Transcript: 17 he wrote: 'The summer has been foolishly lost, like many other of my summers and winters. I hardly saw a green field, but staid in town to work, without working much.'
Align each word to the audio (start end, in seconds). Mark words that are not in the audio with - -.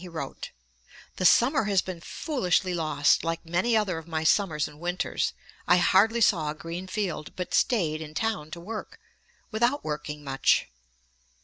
17 0.01 0.11
he 0.11 0.15
wrote: 0.17 0.49
'The 1.17 1.25
summer 1.25 1.65
has 1.65 1.83
been 1.83 2.01
foolishly 2.01 2.73
lost, 2.73 3.23
like 3.23 3.45
many 3.45 3.77
other 3.77 3.99
of 3.99 4.07
my 4.07 4.23
summers 4.23 4.67
and 4.67 4.79
winters. 4.79 5.33
I 5.67 5.77
hardly 5.77 6.21
saw 6.21 6.49
a 6.49 6.55
green 6.55 6.87
field, 6.87 7.35
but 7.35 7.53
staid 7.53 8.01
in 8.01 8.15
town 8.15 8.49
to 8.49 8.59
work, 8.59 8.99
without 9.51 9.83
working 9.83 10.23
much.' 10.23 10.67